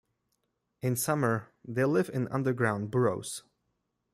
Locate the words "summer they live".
0.95-2.09